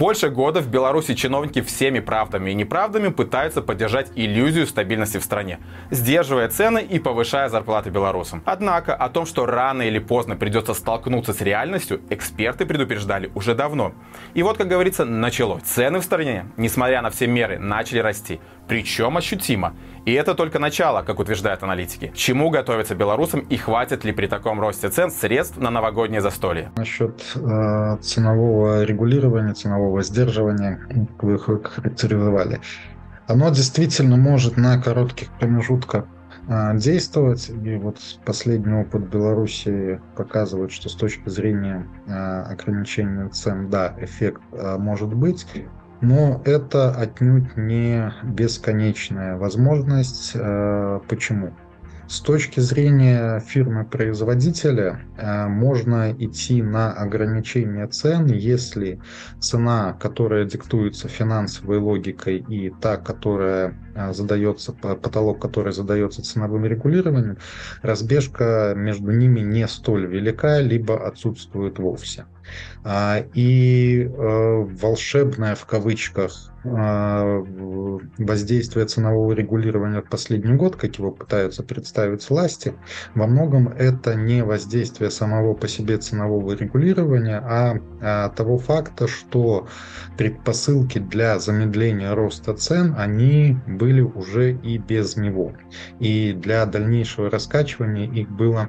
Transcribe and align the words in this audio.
Больше 0.00 0.30
года 0.30 0.62
в 0.62 0.68
Беларуси 0.68 1.12
чиновники 1.12 1.60
всеми 1.60 2.00
правдами 2.00 2.52
и 2.52 2.54
неправдами 2.54 3.08
пытаются 3.08 3.60
поддержать 3.60 4.10
иллюзию 4.14 4.66
стабильности 4.66 5.18
в 5.18 5.22
стране, 5.22 5.58
сдерживая 5.90 6.48
цены 6.48 6.78
и 6.78 6.98
повышая 6.98 7.50
зарплаты 7.50 7.90
белорусам. 7.90 8.42
Однако 8.46 8.94
о 8.94 9.10
том, 9.10 9.26
что 9.26 9.44
рано 9.44 9.82
или 9.82 9.98
поздно 9.98 10.36
придется 10.36 10.72
столкнуться 10.72 11.34
с 11.34 11.42
реальностью, 11.42 12.00
эксперты 12.08 12.64
предупреждали 12.64 13.30
уже 13.34 13.54
давно. 13.54 13.92
И 14.32 14.42
вот, 14.42 14.56
как 14.56 14.68
говорится, 14.68 15.04
началось. 15.04 15.64
Цены 15.64 16.00
в 16.00 16.04
стране, 16.04 16.46
несмотря 16.56 17.02
на 17.02 17.10
все 17.10 17.26
меры, 17.26 17.58
начали 17.58 17.98
расти 17.98 18.40
причем 18.70 19.16
ощутимо. 19.16 19.74
И 20.06 20.12
это 20.12 20.34
только 20.34 20.60
начало, 20.60 21.02
как 21.02 21.18
утверждают 21.18 21.64
аналитики. 21.64 22.12
Чему 22.14 22.50
готовиться 22.50 22.94
белорусам 22.94 23.40
и 23.40 23.56
хватит 23.56 24.04
ли 24.04 24.12
при 24.12 24.28
таком 24.28 24.60
росте 24.60 24.88
цен 24.90 25.10
средств 25.10 25.58
на 25.58 25.70
новогоднее 25.70 26.20
застолье? 26.20 26.70
Насчет 26.76 27.20
э, 27.34 27.96
ценового 28.00 28.84
регулирования, 28.84 29.54
ценового 29.54 29.89
сдерживания, 30.02 30.80
как 30.88 31.22
вы 31.22 31.34
их 31.34 31.44
характеризовали, 31.44 32.60
оно 33.30 33.50
действительно 33.50 34.16
может 34.16 34.56
на 34.56 34.80
коротких 34.82 35.30
промежутках 35.38 36.06
э, 36.48 36.76
действовать. 36.76 37.48
И 37.48 37.76
вот 37.76 37.98
последний 38.24 38.74
опыт 38.74 39.08
Беларуси 39.08 40.00
показывает, 40.16 40.72
что 40.72 40.88
с 40.88 40.94
точки 40.94 41.28
зрения 41.28 41.86
э, 42.06 42.12
ограничения 42.12 43.28
цен, 43.28 43.70
да, 43.70 43.94
эффект 44.00 44.42
э, 44.52 44.76
может 44.78 45.14
быть. 45.14 45.46
Но 46.00 46.40
это 46.44 46.92
отнюдь 46.92 47.56
не 47.56 48.10
бесконечная 48.24 49.36
возможность. 49.36 50.32
Почему? 51.08 51.52
С 52.10 52.18
точки 52.18 52.58
зрения 52.58 53.38
фирмы-производителя 53.38 55.00
э, 55.16 55.46
можно 55.46 56.10
идти 56.10 56.60
на 56.60 56.92
ограничение 56.92 57.86
цен, 57.86 58.26
если 58.26 59.00
цена, 59.38 59.92
которая 59.92 60.44
диктуется 60.44 61.06
финансовой 61.06 61.78
логикой, 61.78 62.38
и 62.38 62.70
та, 62.80 62.96
которая 62.96 63.78
э, 63.94 64.12
задается, 64.12 64.72
потолок, 64.72 65.40
который 65.40 65.72
задается 65.72 66.22
ценовым 66.22 66.66
регулированием, 66.66 67.38
разбежка 67.80 68.74
между 68.76 69.12
ними 69.12 69.38
не 69.38 69.68
столь 69.68 70.06
велика, 70.06 70.58
либо 70.58 71.06
отсутствует 71.06 71.78
вовсе. 71.78 72.26
А, 72.82 73.22
и 73.34 74.02
э, 74.02 74.08
волшебное 74.10 75.54
в 75.54 75.64
кавычках 75.64 76.49
воздействие 76.62 78.86
ценового 78.86 79.32
регулирования 79.32 80.02
в 80.02 80.08
последний 80.08 80.54
год, 80.54 80.76
как 80.76 80.96
его 80.96 81.10
пытаются 81.10 81.62
представить 81.62 82.28
власти, 82.28 82.74
во 83.14 83.26
многом 83.26 83.68
это 83.68 84.14
не 84.14 84.44
воздействие 84.44 85.10
самого 85.10 85.54
по 85.54 85.68
себе 85.68 85.96
ценового 85.96 86.52
регулирования, 86.52 87.38
а, 87.38 87.78
а 88.02 88.28
того 88.30 88.58
факта, 88.58 89.08
что 89.08 89.68
предпосылки 90.18 90.98
для 90.98 91.38
замедления 91.38 92.14
роста 92.14 92.52
цен, 92.54 92.94
они 92.98 93.56
были 93.66 94.02
уже 94.02 94.52
и 94.52 94.76
без 94.76 95.16
него. 95.16 95.54
И 95.98 96.34
для 96.34 96.66
дальнейшего 96.66 97.30
раскачивания 97.30 98.10
их 98.10 98.28
было 98.28 98.68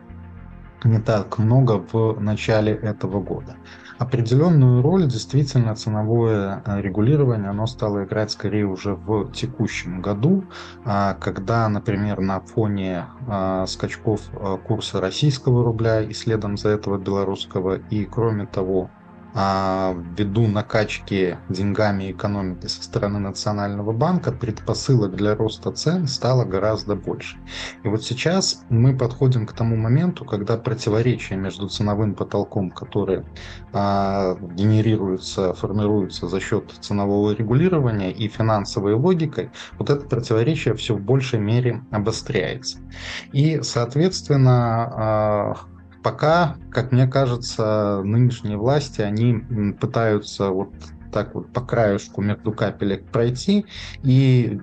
не 0.84 1.00
так 1.00 1.38
много 1.38 1.84
в 1.92 2.20
начале 2.22 2.74
этого 2.74 3.22
года. 3.22 3.56
Определенную 4.02 4.82
роль 4.82 5.06
действительно 5.06 5.76
ценовое 5.76 6.64
э, 6.66 6.82
регулирование 6.82 7.52
оно 7.52 7.68
стало 7.68 8.04
играть 8.04 8.32
скорее 8.32 8.66
уже 8.66 8.96
в 8.96 9.32
текущем 9.32 10.02
году, 10.02 10.44
а, 10.84 11.14
когда, 11.14 11.70
например, 11.70 12.20
на 12.20 12.40
фоне 12.40 13.06
а, 13.28 13.68
скачков 13.68 14.22
э, 14.34 14.58
курса 14.66 15.00
российского 15.02 15.64
рубля 15.64 16.02
и 16.02 16.14
следом 16.14 16.58
за 16.58 16.70
этого 16.70 16.98
белорусского, 16.98 17.76
и 17.92 18.06
кроме 18.06 18.48
того, 18.48 18.90
ввиду 19.34 20.48
накачки 20.48 21.38
деньгами 21.50 22.12
экономики 22.12 22.68
со 22.68 22.84
стороны 22.84 23.20
Национального 23.20 23.92
банка 23.94 24.32
предпосылок 24.32 25.16
для 25.16 25.36
роста 25.36 25.72
цен 25.72 26.08
стало 26.08 26.44
гораздо 26.44 26.96
больше. 26.96 27.38
И 27.84 27.88
вот 27.88 28.04
сейчас 28.04 28.64
мы 28.70 28.98
подходим 28.98 29.46
к 29.46 29.54
тому 29.54 29.76
моменту, 29.76 30.26
когда 30.26 30.58
противоречие 30.58 31.40
между 31.40 31.70
ценовым 31.70 32.14
потолком, 32.16 32.72
который 32.72 33.24
а, 33.74 34.36
генерируется, 34.36 35.54
формируется 35.54 36.28
за 36.28 36.40
счет 36.40 36.72
ценового 36.82 37.32
регулирования 37.32 38.12
и 38.12 38.28
финансовой 38.28 38.94
логикой, 38.94 39.50
вот 39.78 39.90
это 39.90 40.06
противоречие 40.06 40.76
все 40.76 40.96
в 40.96 41.02
большей 41.02 41.40
мере 41.40 41.84
обостряется. 41.92 42.80
И, 43.32 43.62
соответственно, 43.62 44.92
а, 44.94 45.58
Пока, 46.04 46.56
как 46.72 46.92
мне 46.92 47.08
кажется, 47.08 48.02
нынешние 48.04 48.58
власти, 48.58 49.02
они 49.02 49.74
пытаются 49.80 50.50
вот 50.50 50.74
так 51.12 51.36
вот 51.36 51.52
по 51.52 51.62
краешку 51.62 52.22
между 52.22 52.52
капелек 52.52 53.06
пройти 53.06 53.66
и, 54.02 54.58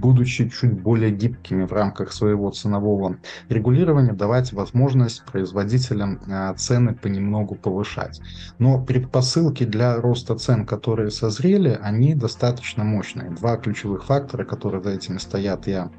будучи 0.00 0.48
чуть 0.48 0.80
более 0.80 1.10
гибкими 1.10 1.64
в 1.64 1.72
рамках 1.72 2.12
своего 2.12 2.50
ценового 2.50 3.16
регулирования, 3.48 4.12
давать 4.12 4.52
возможность 4.52 5.24
производителям 5.24 6.20
а, 6.30 6.54
цены 6.54 6.94
понемногу 6.94 7.56
повышать. 7.56 8.20
Но 8.58 8.82
предпосылки 8.82 9.64
для 9.64 9.96
роста 9.96 10.36
цен, 10.36 10.64
которые 10.64 11.10
созрели, 11.10 11.78
они 11.82 12.14
достаточно 12.14 12.84
мощные. 12.84 13.30
Два 13.30 13.56
ключевых 13.56 14.04
фактора, 14.04 14.44
которые 14.44 14.82
за 14.82 14.90
этими 14.90 15.18
стоят, 15.18 15.66
я 15.66 15.90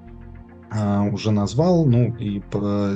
уже 1.12 1.32
назвал. 1.32 1.86
Ну 1.86 2.16
и 2.16 2.42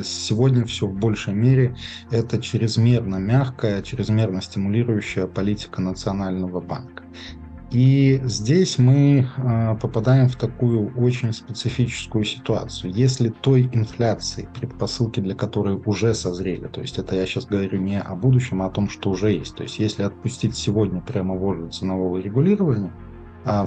сегодня 0.04 0.66
все 0.66 0.88
в 0.88 0.94
большей 0.94 1.34
мере 1.34 1.76
это 2.12 2.42
чрезмерно 2.42 3.18
мягкая, 3.18 3.82
чрезмерно 3.82 4.42
стимулирующая 4.42 5.28
политика 5.28 5.82
Национального 5.82 6.62
банка. 6.62 7.04
И 7.76 8.22
здесь 8.24 8.78
мы 8.78 9.28
а, 9.38 9.76
попадаем 9.76 10.30
в 10.30 10.38
такую 10.38 10.94
очень 10.96 11.34
специфическую 11.34 12.24
ситуацию. 12.24 12.94
Если 12.94 13.30
той 13.30 13.70
инфляции, 13.74 14.48
предпосылки 14.58 15.20
для 15.20 15.36
которой 15.36 15.76
уже 15.86 16.14
созрели, 16.14 16.68
то 16.68 16.80
есть 16.80 16.98
это 17.00 17.16
я 17.16 17.26
сейчас 17.26 17.46
говорю 17.46 17.80
не 17.80 18.00
о 18.00 18.16
будущем, 18.16 18.62
а 18.62 18.68
о 18.68 18.70
том, 18.70 18.90
что 18.90 19.10
уже 19.10 19.32
есть. 19.32 19.56
То 19.56 19.64
есть 19.64 19.80
если 19.80 20.04
отпустить 20.04 20.56
сегодня 20.56 21.02
прямо 21.02 21.36
вожу 21.36 21.68
ценового 21.70 22.20
регулирования, 22.20 22.94
а 22.94 23.15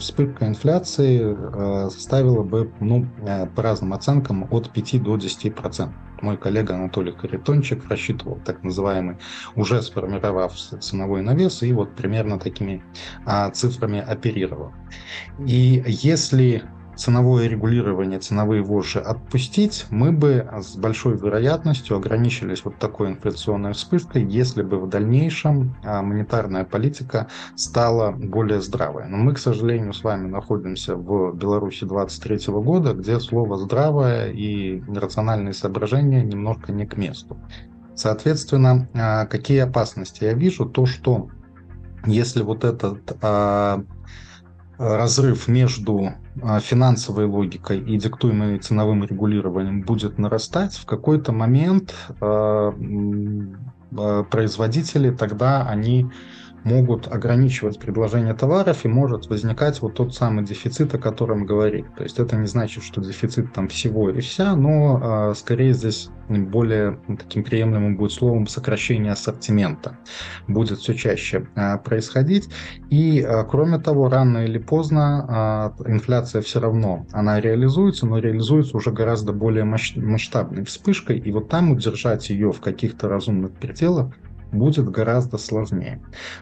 вспышка 0.01 0.47
инфляции 0.47 1.37
э, 1.37 1.91
составила 1.91 2.43
бы, 2.43 2.73
ну, 2.81 3.07
э, 3.27 3.47
по 3.47 3.63
разным 3.63 3.93
оценкам, 3.93 4.47
от 4.51 4.71
5 4.71 5.03
до 5.03 5.17
10 5.17 5.55
процентов. 5.55 5.97
Мой 6.21 6.37
коллега 6.37 6.75
Анатолий 6.75 7.13
Каритончик 7.13 7.89
рассчитывал 7.89 8.41
так 8.45 8.65
называемый, 8.65 9.19
уже 9.55 9.81
сформировавшийся 9.83 10.79
ценовой 10.79 11.23
навес, 11.23 11.63
и 11.63 11.73
вот 11.73 11.95
примерно 11.95 12.41
такими 12.41 12.83
а, 13.25 13.51
цифрами 13.51 14.01
оперировал. 14.01 14.73
И 15.47 15.85
если 15.87 16.65
ценовое 16.99 17.49
регулирование, 17.49 18.19
ценовые 18.19 18.63
вожжи 18.63 18.99
отпустить, 18.99 19.87
мы 19.91 20.11
бы 20.11 20.47
с 20.61 20.77
большой 20.77 21.17
вероятностью 21.17 21.97
ограничились 21.97 22.65
вот 22.65 22.77
такой 22.79 23.11
инфляционной 23.11 23.73
вспышкой, 23.73 24.25
если 24.25 24.63
бы 24.63 24.79
в 24.79 24.89
дальнейшем 24.89 25.77
а, 25.85 26.03
монетарная 26.03 26.65
политика 26.65 27.29
стала 27.55 28.11
более 28.11 28.61
здравой. 28.61 29.07
Но 29.09 29.17
мы, 29.17 29.35
к 29.35 29.39
сожалению, 29.39 29.93
с 29.93 30.03
вами 30.03 30.29
находимся 30.29 30.97
в 30.97 31.35
Беларуси 31.35 31.85
23 31.85 32.53
года, 32.55 32.93
где 32.95 33.21
слово 33.21 33.57
«здравое» 33.57 34.31
и 34.33 34.83
рациональные 34.89 35.55
соображения 35.55 36.23
немножко 36.23 36.73
не 36.73 36.85
к 36.85 36.97
месту. 36.97 37.39
Соответственно, 37.95 38.89
а, 38.95 39.27
какие 39.27 39.61
опасности 39.61 40.25
я 40.25 40.35
вижу? 40.35 40.67
То, 40.67 40.87
что 40.87 41.29
если 42.07 42.43
вот 42.43 42.65
этот 42.65 43.17
а, 43.23 43.85
разрыв 44.79 45.49
между 45.49 46.13
а, 46.41 46.61
финансовой 46.61 47.27
логикой 47.27 47.81
и 47.81 47.99
диктуемой 47.99 48.59
ценовым 48.59 49.05
регулированием 49.05 49.83
будет 49.83 50.19
нарастать, 50.19 50.77
в 50.77 50.87
какой-то 50.87 51.33
момент 51.33 51.95
а, 52.21 52.73
а, 53.97 54.23
производители 54.25 55.11
тогда 55.11 55.67
они 55.69 56.11
могут 56.69 57.09
ограничивать 57.09 57.79
предложение 57.79 58.35
товаров 58.35 58.85
и 58.85 58.89
может 58.89 59.29
возникать 59.31 59.81
вот 59.81 59.95
тот 59.95 60.15
самый 60.15 60.45
дефицит, 60.45 60.95
о 60.95 60.99
котором 60.99 61.47
говорили. 61.47 61.87
То 61.97 62.03
есть 62.03 62.19
это 62.19 62.37
не 62.37 62.47
значит, 62.47 62.85
что 62.85 63.01
дефицит 63.01 63.53
там 63.53 63.69
всего 63.69 64.11
и 64.11 64.21
вся, 64.21 64.55
но 64.55 65.31
э, 65.31 65.35
скорее 65.35 65.73
здесь 65.73 66.11
более 66.29 66.99
таким 67.19 67.43
приемлемым 67.43 67.97
будет 67.97 68.13
словом 68.13 68.47
сокращение 68.47 69.13
ассортимента. 69.13 69.97
Будет 70.47 70.79
все 70.79 70.95
чаще 70.95 71.49
э, 71.55 71.79
происходить. 71.79 72.49
И 72.91 73.21
э, 73.21 73.45
кроме 73.45 73.79
того, 73.79 74.09
рано 74.09 74.45
или 74.45 74.59
поздно 74.59 75.75
э, 75.79 75.91
инфляция 75.91 76.43
все 76.43 76.61
равно, 76.61 77.07
она 77.13 77.41
реализуется, 77.41 78.07
но 78.07 78.19
реализуется 78.19 78.77
уже 78.77 78.91
гораздо 78.91 79.33
более 79.33 79.65
масштабной 79.65 80.65
вспышкой. 80.65 81.19
И 81.19 81.33
вот 81.33 81.49
там 81.49 81.71
удержать 81.71 82.29
ее 82.31 82.53
в 82.53 82.61
каких-то 82.61 83.09
разумных 83.09 83.53
пределах 83.53 84.13
будет 84.53 84.89
гораздо 84.91 85.39
сложнее. 85.39 86.01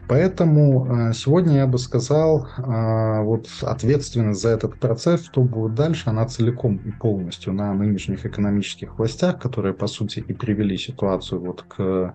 Поэтому 0.08 0.87
э, 0.87 1.12
сегодня 1.12 1.56
я 1.56 1.67
бы 1.67 1.79
сказал, 1.79 2.47
э, 2.58 3.23
вот 3.23 3.49
ответственность 3.62 4.41
за 4.41 4.50
этот 4.50 4.79
процесс, 4.79 5.25
что 5.25 5.43
будет 5.43 5.75
дальше, 5.75 6.11
она 6.11 6.26
целиком 6.26 6.76
и 6.76 6.91
полностью 6.91 7.53
на 7.53 7.73
нынешних 7.75 8.25
экономических 8.26 8.99
властях, 8.99 9.38
которые, 9.38 9.75
по 9.75 9.87
сути, 9.87 10.20
и 10.20 10.32
привели 10.32 10.76
ситуацию 10.76 11.41
вот 11.41 11.62
к 11.62 12.14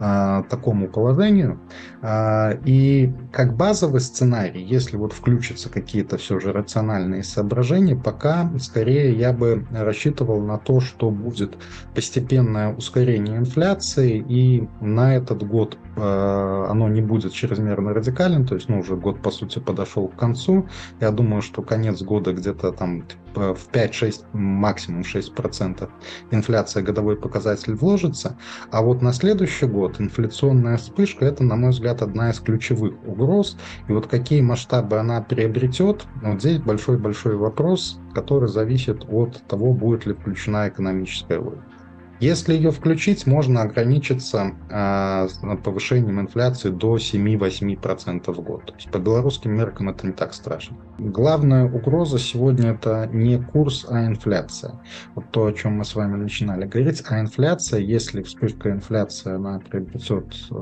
а, 0.00 0.42
такому 0.44 0.88
положению. 0.88 1.60
А, 2.02 2.52
и 2.64 3.12
как 3.32 3.56
базовый 3.56 4.00
сценарий, 4.00 4.62
если 4.62 4.96
вот 4.96 5.12
включатся 5.12 5.68
какие-то 5.70 6.18
все 6.18 6.38
же 6.38 6.52
рациональные 6.52 7.24
соображения, 7.24 7.96
пока 7.96 8.50
скорее 8.58 9.12
я 9.18 9.32
бы 9.32 9.66
рассчитывал 9.72 10.40
на 10.40 10.58
то, 10.58 10.80
что 10.80 11.10
будет 11.10 11.56
постепенное 11.94 12.74
ускорение 12.74 13.38
инфляции, 13.38 14.24
и 14.28 14.68
на 14.80 15.16
этот 15.16 15.42
год 15.46 15.78
а, 15.96 16.68
оно 16.70 16.88
не 16.88 17.02
будет 17.02 17.32
чрезмерно 17.32 17.92
радикальным, 17.92 18.46
то 18.46 18.54
есть 18.54 18.68
ну, 18.68 18.80
уже 18.80 18.96
год 18.96 19.20
по 19.20 19.30
сути 19.30 19.58
подошел 19.58 20.08
к 20.08 20.16
концу. 20.16 20.68
Я 21.00 21.10
думаю, 21.10 21.42
что 21.42 21.62
конец 21.62 22.02
года 22.02 22.32
где-то 22.32 22.72
там 22.72 23.04
в 23.34 23.68
5-6, 23.72 24.24
максимум 24.32 25.02
6% 25.02 25.88
инфляция 26.30 26.82
годовой 26.82 27.16
показатель 27.16 27.74
вложится, 27.74 28.36
а 28.70 28.82
вот 28.82 29.02
на 29.02 29.12
следующий 29.12 29.66
год 29.66 29.87
инфляционная 29.98 30.76
вспышка 30.76 31.24
это, 31.24 31.44
на 31.44 31.56
мой 31.56 31.70
взгляд, 31.70 32.02
одна 32.02 32.30
из 32.30 32.40
ключевых 32.40 32.94
угроз. 33.06 33.56
И 33.88 33.92
вот 33.92 34.06
какие 34.06 34.40
масштабы 34.40 34.98
она 34.98 35.20
приобретет, 35.20 36.04
вот 36.22 36.40
здесь 36.40 36.58
большой-большой 36.58 37.36
вопрос, 37.36 37.98
который 38.14 38.48
зависит 38.48 39.04
от 39.08 39.42
того, 39.48 39.72
будет 39.72 40.06
ли 40.06 40.14
включена 40.14 40.68
экономическая 40.68 41.38
логика. 41.38 41.77
Если 42.20 42.54
ее 42.54 42.72
включить, 42.72 43.26
можно 43.26 43.62
ограничиться 43.62 44.52
э, 44.70 45.28
повышением 45.62 46.20
инфляции 46.20 46.70
до 46.70 46.96
7-8% 46.96 48.32
в 48.32 48.40
год. 48.40 48.66
То 48.66 48.74
есть 48.74 48.90
по 48.90 48.98
белорусским 48.98 49.52
меркам 49.52 49.88
это 49.88 50.04
не 50.04 50.12
так 50.12 50.34
страшно. 50.34 50.76
Главная 50.98 51.70
угроза 51.70 52.18
сегодня 52.18 52.70
это 52.70 53.08
не 53.12 53.40
курс, 53.40 53.86
а 53.88 54.04
инфляция. 54.04 54.80
Вот 55.14 55.30
то, 55.30 55.46
о 55.46 55.52
чем 55.52 55.74
мы 55.74 55.84
с 55.84 55.94
вами 55.94 56.16
начинали 56.16 56.66
говорить. 56.66 57.04
А 57.08 57.20
инфляция, 57.20 57.78
если 57.80 58.22
вспышка 58.22 58.72
инфляции 58.72 59.34
она 59.34 59.60
приобретет 59.60 60.34
э, 60.50 60.54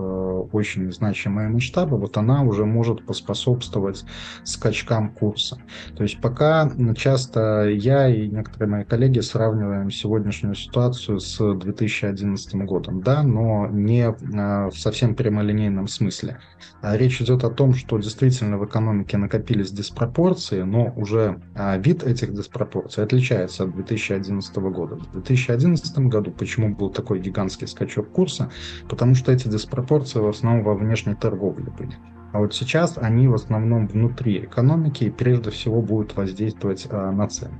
очень 0.52 0.92
значимые 0.92 1.48
масштабы, 1.48 1.96
вот 1.96 2.18
она 2.18 2.42
уже 2.42 2.66
может 2.66 3.06
поспособствовать 3.06 4.04
скачкам 4.44 5.08
курса. 5.08 5.58
То 5.96 6.02
есть 6.02 6.20
пока 6.20 6.70
часто 6.96 7.70
я 7.70 8.08
и 8.08 8.28
некоторые 8.28 8.68
мои 8.68 8.84
коллеги 8.84 9.20
сравниваем 9.20 9.90
сегодняшнюю 9.90 10.54
ситуацию 10.54 11.18
с 11.18 11.45
2011 11.54 12.54
годом, 12.64 13.00
да, 13.00 13.22
но 13.22 13.66
не 13.66 14.02
а, 14.02 14.70
в 14.70 14.78
совсем 14.78 15.14
прямолинейном 15.14 15.88
смысле. 15.88 16.38
А 16.82 16.96
речь 16.96 17.20
идет 17.20 17.44
о 17.44 17.50
том, 17.50 17.74
что 17.74 17.98
действительно 17.98 18.58
в 18.58 18.64
экономике 18.64 19.16
накопились 19.16 19.70
диспропорции, 19.70 20.62
но 20.62 20.92
уже 20.96 21.40
а, 21.54 21.76
вид 21.78 22.02
этих 22.02 22.34
диспропорций 22.34 23.04
отличается 23.04 23.64
от 23.64 23.74
2011 23.74 24.56
года. 24.56 24.96
В 24.96 25.12
2011 25.12 25.98
году 25.98 26.30
почему 26.30 26.74
был 26.74 26.90
такой 26.90 27.20
гигантский 27.20 27.66
скачок 27.66 28.10
курса? 28.10 28.50
Потому 28.88 29.14
что 29.14 29.32
эти 29.32 29.48
диспропорции 29.48 30.20
в 30.20 30.28
основном 30.28 30.64
во 30.64 30.74
внешней 30.74 31.14
торговле 31.14 31.70
были. 31.78 31.96
А 32.36 32.40
вот 32.40 32.54
сейчас 32.54 32.98
они 32.98 33.28
в 33.28 33.34
основном 33.34 33.86
внутри 33.86 34.44
экономики 34.44 35.04
и 35.04 35.10
прежде 35.10 35.50
всего 35.50 35.80
будут 35.80 36.16
воздействовать 36.16 36.86
э, 36.86 37.10
на 37.10 37.28
цены. 37.28 37.54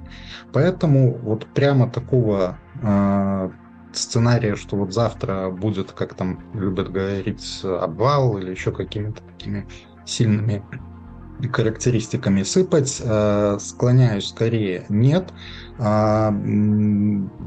Поэтому 0.53 1.15
вот 1.15 1.47
прямо 1.47 1.89
такого 1.89 2.59
э, 2.83 3.51
сценария, 3.99 4.57
что 4.57 4.77
вот 4.77 4.93
завтра 4.93 5.51
будет, 5.51 5.93
как 5.93 6.15
там 6.15 6.41
любят 6.55 6.91
говорить, 6.91 7.61
обвал 7.65 8.39
или 8.39 8.51
еще 8.51 8.73
какими-то 8.73 9.23
такими 9.23 9.67
сильными 10.05 10.63
характеристиками 11.53 12.43
сыпать, 12.43 13.01
э, 13.03 13.59
склоняюсь 13.61 14.29
скорее 14.29 14.87
нет. 14.89 15.33
А, 15.79 16.35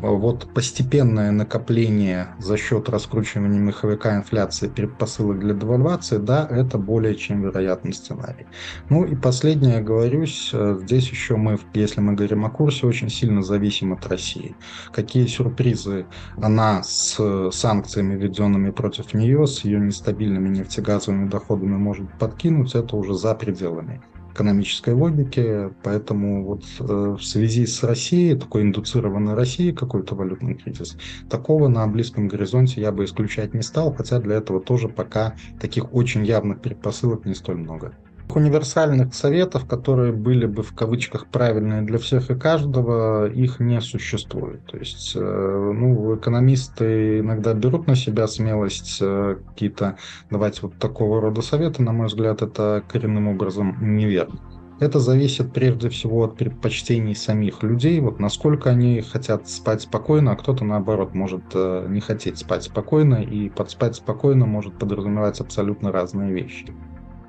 вот 0.01 0.53
постепенное 0.53 1.31
накопление 1.31 2.27
за 2.37 2.57
счет 2.57 2.87
раскручивания 2.87 3.59
меховика 3.59 4.15
инфляции 4.15 4.67
предпосылок 4.67 5.39
для 5.39 5.55
девальвации, 5.55 6.17
да, 6.17 6.47
это 6.47 6.77
более 6.77 7.15
чем 7.15 7.41
вероятный 7.41 7.91
сценарий. 7.91 8.45
Ну 8.89 9.03
и 9.03 9.15
последнее, 9.15 9.81
говорюсь, 9.81 10.51
э, 10.53 10.77
здесь 10.83 11.09
еще 11.09 11.37
мы, 11.37 11.57
если 11.73 12.01
мы 12.01 12.13
говорим 12.13 12.45
о 12.45 12.51
курсе, 12.51 12.85
очень 12.85 13.09
сильно 13.09 13.41
зависим 13.41 13.93
от 13.93 14.05
России. 14.05 14.55
Какие 14.91 15.25
сюрпризы 15.25 16.05
она 16.37 16.83
с 16.83 17.17
санкциями, 17.51 18.15
введенными 18.15 18.69
против 18.69 19.15
нее, 19.15 19.47
с 19.47 19.61
ее 19.61 19.79
нестабильными 19.79 20.49
нефтегазовыми 20.49 21.29
доходами 21.29 21.77
может 21.77 22.07
подкинуть, 22.19 22.75
это 22.75 22.95
уже 22.95 23.15
за 23.15 23.33
пределами 23.79 24.01
экономической 24.31 24.93
логики, 24.93 25.69
поэтому 25.83 26.45
вот 26.45 26.63
э, 26.79 26.83
в 26.83 27.21
связи 27.21 27.65
с 27.65 27.83
Россией, 27.83 28.35
такой 28.35 28.61
индуцированной 28.61 29.33
Россией, 29.33 29.73
какой-то 29.73 30.15
валютный 30.15 30.53
кризис, 30.53 30.97
такого 31.29 31.67
на 31.67 31.85
близком 31.87 32.27
горизонте 32.27 32.79
я 32.79 32.91
бы 32.91 33.03
исключать 33.03 33.53
не 33.53 33.63
стал, 33.63 33.93
хотя 33.93 34.19
для 34.19 34.35
этого 34.35 34.61
тоже 34.61 34.87
пока 34.87 35.35
таких 35.59 35.93
очень 35.93 36.23
явных 36.25 36.61
предпосылок 36.61 37.25
не 37.25 37.33
столь 37.33 37.57
много 37.57 37.93
универсальных 38.35 39.13
советов, 39.13 39.65
которые 39.65 40.13
были 40.13 40.45
бы 40.45 40.63
в 40.63 40.73
кавычках 40.73 41.27
правильные 41.27 41.81
для 41.81 41.97
всех 41.97 42.29
и 42.29 42.35
каждого, 42.35 43.27
их 43.27 43.59
не 43.59 43.79
существует. 43.81 44.65
То 44.65 44.77
есть, 44.77 45.13
э, 45.15 45.19
ну, 45.19 46.15
экономисты 46.15 47.19
иногда 47.19 47.53
берут 47.53 47.87
на 47.87 47.95
себя 47.95 48.27
смелость 48.27 48.99
э, 49.01 49.37
какие-то 49.47 49.97
давать 50.29 50.61
вот 50.61 50.75
такого 50.77 51.21
рода 51.21 51.41
советы. 51.41 51.81
На 51.81 51.91
мой 51.91 52.07
взгляд, 52.07 52.41
это 52.41 52.83
коренным 52.87 53.27
образом 53.27 53.77
неверно. 53.81 54.39
Это 54.79 54.99
зависит 54.99 55.51
прежде 55.51 55.89
всего 55.89 56.23
от 56.23 56.37
предпочтений 56.37 57.13
самих 57.13 57.63
людей, 57.63 57.99
вот 57.99 58.19
насколько 58.19 58.69
они 58.69 59.01
хотят 59.01 59.49
спать 59.49 59.81
спокойно, 59.81 60.31
а 60.31 60.35
кто-то 60.37 60.63
наоборот 60.63 61.13
может 61.13 61.43
э, 61.53 61.87
не 61.89 61.99
хотеть 61.99 62.37
спать 62.37 62.63
спокойно, 62.63 63.15
и 63.15 63.49
под 63.49 63.71
спать 63.71 63.95
спокойно 63.95 64.45
может 64.45 64.79
подразумевать 64.79 65.41
абсолютно 65.41 65.91
разные 65.91 66.31
вещи. 66.31 66.73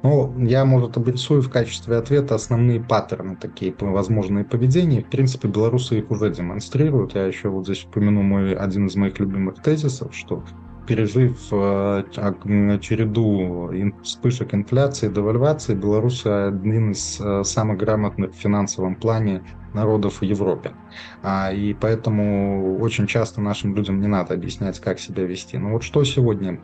Ну, 0.02 0.34
я, 0.38 0.64
может, 0.64 0.96
обрисую 0.96 1.42
в 1.42 1.50
качестве 1.50 1.96
ответа 1.96 2.34
основные 2.34 2.80
паттерны, 2.80 3.36
такие 3.36 3.74
возможные 3.78 4.44
поведения. 4.44 5.02
В 5.02 5.10
принципе, 5.10 5.48
белорусы 5.48 5.98
их 5.98 6.10
уже 6.10 6.30
демонстрируют. 6.30 7.14
Я 7.14 7.26
еще 7.26 7.50
вот 7.50 7.64
здесь 7.64 7.84
упомяну 7.84 8.22
мой, 8.22 8.54
один 8.54 8.86
из 8.86 8.96
моих 8.96 9.18
любимых 9.18 9.62
тезисов, 9.62 10.14
что 10.14 10.42
пережив 10.86 11.38
э, 11.52 12.04
череду 12.80 13.70
вспышек 14.02 14.54
инфляции, 14.54 15.08
девальвации, 15.08 15.74
белорусы 15.74 16.26
один 16.26 16.92
из 16.92 17.20
э, 17.20 17.44
самых 17.44 17.78
грамотных 17.78 18.32
в 18.32 18.36
финансовом 18.36 18.96
плане 18.96 19.42
народов 19.74 20.20
в 20.20 20.24
Европе. 20.24 20.72
А, 21.22 21.52
и 21.52 21.74
поэтому 21.74 22.78
очень 22.78 23.06
часто 23.06 23.40
нашим 23.40 23.76
людям 23.76 24.00
не 24.00 24.08
надо 24.08 24.34
объяснять, 24.34 24.80
как 24.80 24.98
себя 24.98 25.24
вести. 25.24 25.58
Но 25.58 25.70
вот 25.70 25.84
что 25.84 26.02
сегодня 26.04 26.58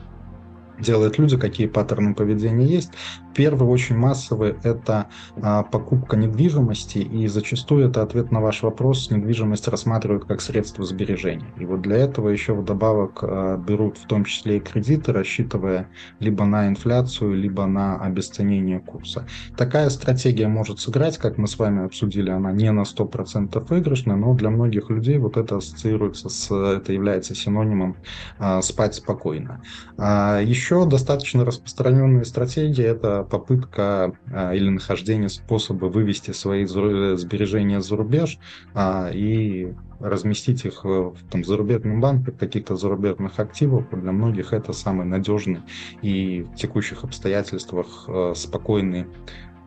делают 0.79 1.19
люди, 1.19 1.37
какие 1.37 1.67
паттерны 1.67 2.15
поведения 2.15 2.67
есть. 2.67 2.91
Первый 3.37 3.69
очень 3.69 3.99
массовый– 3.99 4.55
это 4.63 5.09
а, 5.43 5.63
покупка 5.63 6.17
недвижимости, 6.17 6.99
и 7.01 7.27
зачастую 7.27 7.91
это 7.91 8.01
ответ 8.01 8.33
на 8.33 8.41
ваш 8.41 8.63
вопрос. 8.63 9.11
Недвижимость 9.11 9.69
рассматривают 9.69 10.25
как 10.25 10.41
средство 10.41 10.87
сбережения. 10.87 11.53
И 11.59 11.67
вот 11.67 11.83
для 11.83 11.99
этого 11.99 12.31
еще 12.31 12.55
вдобавок 12.55 13.19
а, 13.21 13.59
берут 13.59 13.99
в 13.99 14.07
том 14.07 14.25
числе 14.25 14.57
и 14.57 14.61
кредиты, 14.61 15.13
рассчитывая 15.13 15.91
либо 16.19 16.47
на 16.47 16.67
инфляцию, 16.67 17.35
либо 17.35 17.67
на 17.67 18.01
обесценение 18.01 18.81
курса. 18.81 19.27
Такая 19.55 19.91
стратегия 19.91 20.49
может 20.49 20.81
сыграть, 20.81 21.19
как 21.19 21.37
мы 21.37 21.47
с 21.47 21.59
вами 21.59 21.85
обсудили, 21.85 22.31
она 22.31 22.53
не 22.53 22.73
на 22.73 22.85
100% 22.85 23.67
выигрышная, 23.69 24.17
но 24.17 24.33
для 24.33 24.49
многих 24.49 24.89
людей 24.89 25.19
вот 25.19 25.37
это 25.37 25.59
ассоциируется 25.59 26.31
с, 26.31 26.51
это 26.51 26.91
является 26.91 27.35
синонимом 27.35 27.99
а, 28.39 28.63
спать 28.63 28.95
спокойно. 28.95 29.61
Еще 29.99 30.87
достаточно 30.87 31.45
распространенная 31.45 32.25
стратегия– 32.25 32.85
это 32.87 33.26
попытка 33.27 34.17
а, 34.33 34.55
или 34.55 34.69
нахождение 34.69 35.29
способа 35.29 35.87
вывести 35.87 36.31
свои 36.31 36.65
сбережения 36.67 37.81
за 37.81 37.97
рубеж 37.97 38.39
а, 38.75 39.11
и 39.13 39.75
разместить 40.01 40.65
их 40.65 40.85
в 40.85 41.15
там, 41.31 41.45
зарубежном 41.45 42.01
банке, 42.01 42.33
каких-то 42.33 42.77
зарубежных 42.77 43.39
активов. 43.39 43.89
Для 43.91 44.13
многих 44.13 44.53
это 44.53 44.73
самый 44.73 45.07
надежный 45.07 45.63
и 46.03 46.43
в 46.43 46.55
текущих 46.55 47.05
обстоятельствах 47.05 48.05
а, 48.09 48.33
спокойный 48.35 49.07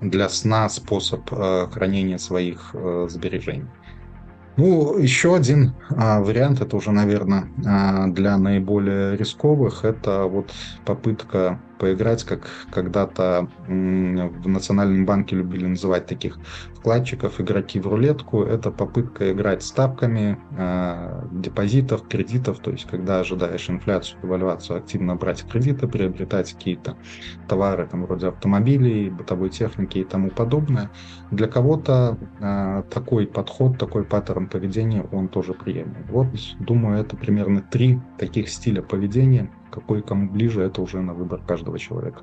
для 0.01 0.29
сна 0.29 0.69
способ 0.69 1.29
хранения 1.29 2.17
своих 2.17 2.73
сбережений. 3.09 3.67
Ну, 4.59 4.97
еще 4.97 5.37
один 5.37 5.73
а, 5.89 6.19
вариант, 6.19 6.59
это 6.59 6.75
уже, 6.75 6.91
наверное, 6.91 7.47
а, 7.65 8.07
для 8.07 8.37
наиболее 8.37 9.15
рисковых, 9.15 9.85
это 9.85 10.25
вот 10.25 10.51
попытка 10.85 11.61
поиграть, 11.79 12.23
как 12.23 12.47
когда-то 12.71 13.47
в 13.67 14.47
Национальном 14.47 15.05
банке 15.05 15.35
любили 15.35 15.65
называть 15.65 16.05
таких 16.05 16.37
вкладчиков, 16.75 17.39
игроки 17.41 17.79
в 17.79 17.87
рулетку. 17.87 18.43
Это 18.43 18.71
попытка 18.71 19.31
играть 19.31 19.63
ставками 19.63 20.37
э, 20.57 21.27
депозитов, 21.31 22.07
кредитов, 22.07 22.59
то 22.59 22.71
есть 22.71 22.85
когда 22.85 23.19
ожидаешь 23.19 23.69
инфляцию, 23.69 24.21
девальвацию, 24.21 24.77
активно 24.77 25.15
брать 25.15 25.43
кредиты, 25.49 25.87
приобретать 25.87 26.53
какие-то 26.53 26.97
товары, 27.47 27.87
там, 27.87 28.05
вроде 28.05 28.27
автомобилей, 28.27 29.09
бытовой 29.09 29.49
техники 29.49 29.99
и 29.99 30.03
тому 30.03 30.29
подобное. 30.29 30.89
Для 31.31 31.47
кого-то 31.47 32.17
э, 32.39 32.83
такой 32.89 33.27
подход, 33.27 33.77
такой 33.77 34.03
паттерн 34.03 34.47
поведения, 34.47 35.05
он 35.11 35.27
тоже 35.29 35.53
приемлем. 35.53 36.05
Вот, 36.09 36.27
думаю, 36.59 36.99
это 37.01 37.15
примерно 37.15 37.61
три 37.61 37.99
таких 38.17 38.49
стиля 38.49 38.81
поведения, 38.81 39.49
какой 39.79 40.01
кому 40.01 40.29
ближе, 40.29 40.61
это 40.61 40.81
уже 40.81 41.01
на 41.01 41.13
выбор 41.13 41.39
каждого 41.45 41.79
человека. 41.79 42.21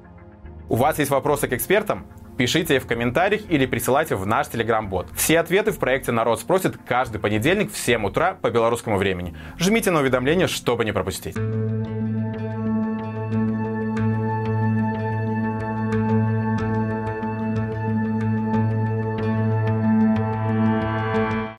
У 0.68 0.76
вас 0.76 0.98
есть 0.98 1.10
вопросы 1.10 1.48
к 1.48 1.52
экспертам? 1.52 2.06
Пишите 2.36 2.80
в 2.80 2.86
комментариях 2.86 3.42
или 3.48 3.64
присылайте 3.66 4.14
в 4.14 4.26
наш 4.26 4.48
телеграм-бот. 4.48 5.08
Все 5.14 5.40
ответы 5.40 5.70
в 5.70 5.78
проекте 5.78 6.12
«Народ 6.12 6.40
спросит» 6.40 6.76
каждый 6.86 7.18
понедельник 7.18 7.72
в 7.72 7.78
7 7.78 8.04
утра 8.04 8.34
по 8.34 8.50
белорусскому 8.50 8.98
времени. 8.98 9.34
Жмите 9.58 9.90
на 9.90 10.00
уведомления, 10.00 10.46
чтобы 10.46 10.84
не 10.84 10.92
пропустить. 10.92 11.36